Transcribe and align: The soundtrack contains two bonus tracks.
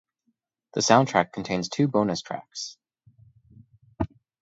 The 0.73 0.81
soundtrack 0.81 1.31
contains 1.31 1.69
two 1.69 1.87
bonus 1.87 2.23
tracks. 2.23 2.75